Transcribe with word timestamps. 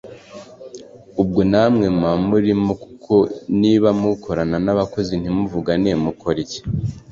ubwo 1.21 1.41
namwe 1.51 1.85
muba 1.97 2.13
murimo 2.27 2.71
kuko 2.83 3.13
niba 3.61 3.87
mukorana 3.99 4.57
n’abakozi 4.65 5.13
ntimuvugane 5.17 5.89
mukora 6.03 6.37
iki 6.45 6.61